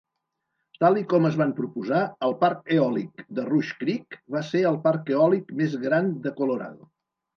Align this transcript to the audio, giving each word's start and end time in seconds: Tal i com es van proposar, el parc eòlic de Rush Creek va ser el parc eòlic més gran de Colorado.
Tal 0.83 0.95
i 1.01 1.03
com 1.11 1.27
es 1.29 1.35
van 1.41 1.51
proposar, 1.59 1.99
el 2.29 2.33
parc 2.39 2.73
eòlic 2.77 3.21
de 3.41 3.45
Rush 3.51 3.75
Creek 3.83 4.19
va 4.37 4.43
ser 4.51 4.63
el 4.71 4.81
parc 4.89 5.13
eòlic 5.19 5.55
més 5.61 5.77
gran 5.85 6.11
de 6.25 6.35
Colorado. 6.41 6.91